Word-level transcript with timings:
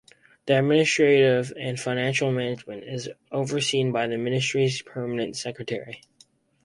The 0.47 0.57
administrative 0.57 1.53
and 1.55 1.79
financial 1.79 2.31
management 2.31 2.85
is 2.85 3.07
overseen 3.31 3.91
by 3.91 4.07
the 4.07 4.17
ministry's 4.17 4.81
permanent 4.81 5.37
secretary. 5.37 6.01